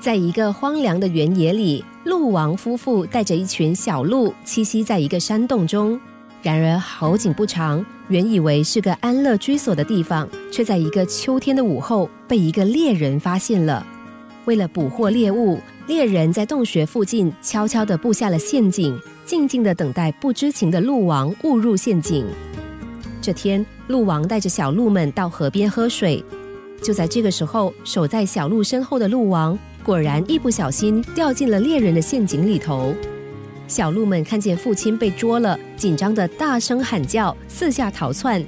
[0.00, 6.00] 在一个荒凉的原野里，鹿王夫妇带着一群小鹿栖息在一个山洞中。
[6.42, 13.86] 然而好景不长，原以为是个安乐居所的地方，却在一个秋天的午后被一个猎人发现了。
[14.46, 22.26] 为了捕获猎物，猎人在洞穴附近悄悄地布下了陷阱，静静地等待不知情的鹿王误入陷阱。
[23.20, 26.24] 这天，鹿王带着小鹿们到河边喝水。
[26.82, 32.94] 就在这个时候，守在小鹿身后的鹿王果然一不小心掉进了猎人的陷阱里头。
[33.66, 38.44] 小鹿们看见父亲被捉了，紧张的大声喊叫，四下逃窜。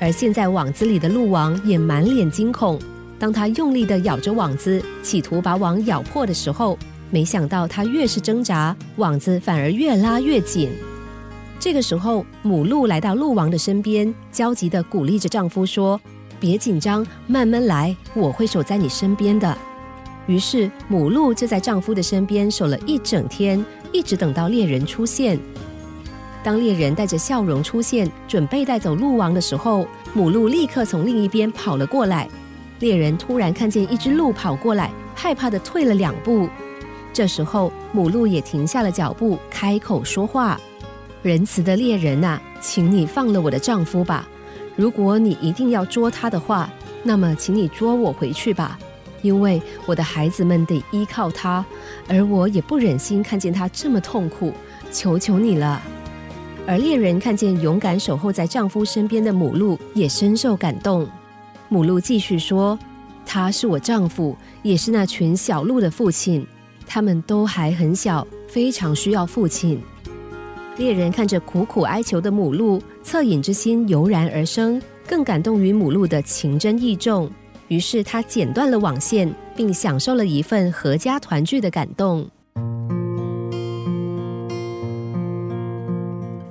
[0.00, 2.78] 而陷在网子里的鹿王也满脸惊恐。
[3.18, 6.76] 当他用力的咬着网子，企图把网咬破的时候，
[7.10, 10.70] 没想到他越是挣扎，网子反而越拉越紧。
[11.60, 16.00] 这个时候，母鹿来到鹿王的身边，焦急的鼓励着丈夫说。
[16.40, 19.56] 别紧张，慢慢来，我会守在你身边的。
[20.26, 25.38] 于是母鹿就在丈夫的身边守了一整天，一直等到猎人出现。
[26.44, 32.28] 当猎人带着笑容出现，准备带走鹿王的时候，母鹿立刻从另一边跑了过来。
[32.80, 36.48] 猎人突然看见一只鹿跑过来，害怕的退了两步。
[37.12, 40.58] 这时候母鹿也停下了脚步，开口说话
[41.22, 44.28] ：“仁慈的猎人呐，请你放了我的丈夫吧。”
[44.74, 46.68] 如果你一定要捉他的话，
[47.02, 48.78] 那么请你捉我回去吧，
[49.22, 51.64] 因为我的孩子们得依靠他，
[52.08, 54.52] 而我也不忍心看见他这么痛苦，
[54.90, 55.80] 求求你了。
[56.66, 61.08] 而猎人看见勇敢守候在丈夫身边的母鹿，也深受感动。
[61.68, 62.78] 母鹿继续说
[63.26, 66.46] ：“他是我丈夫，也是那群小鹿的父亲，
[66.86, 69.82] 他们都还很小，非常需要父亲。”
[70.78, 77.30] 猎人看着苦苦哀求的母鹿，恻隐之心油然而生，更感动于母鹿的情真意重。
[77.72, 82.28] 于是他剪断了网线，并享受了一份阖家团聚的感动。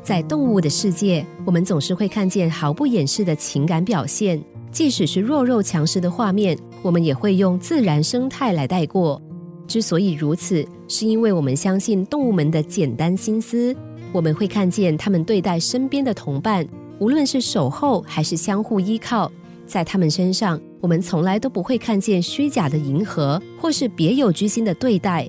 [0.02, 9.22] 在动物的世界，我们总是会看见毫不掩饰的情感表现，即使是弱肉强食的画面，我们也会用自然生态来带过。
[9.68, 13.76] 之所以如此，是因为我们相信动物们的简单心思。
[14.12, 19.32] 我们会看见他们对待身边的同伴，无论是守候还是相互依靠，
[19.72, 25.26] 在他们身上，我们从来都不会看见虚假的迎合或是别有居心的对待。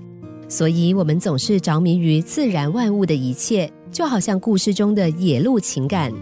[0.48, 6.12] 所以，我们总是着迷于自然万物的一切，就好像故事中的野鹿情感。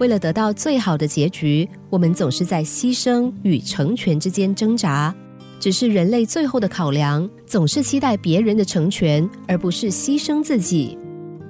[0.00, 5.14] 为了得到最好的结局，我们总是在牺牲与成全之间挣扎。
[5.60, 10.98] 只是人类最后的考量，总是期待别人的成全，而不是牺牲自己。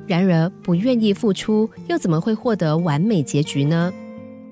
[0.07, 3.93] 然而，不愿意付出，又怎么会获得完美结局呢？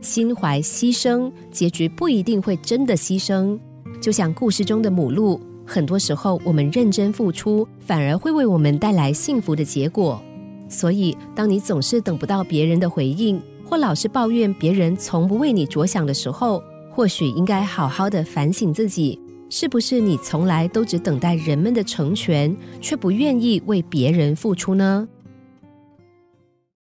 [0.05, 3.59] 心怀牺牲，结局不一定会真的牺牲。
[4.03, 10.23] 就像故事中的母鹿，很多时候我们认真付出，反而会为我们带来幸福的结果。
[10.69, 25.09] 所以，当你总是等不到别人的回应，或老是抱怨别人从不为你着想的时候，或许应该好好的反省自己，是不是你从来都只等待人们的成全，却不愿意为别人付出呢？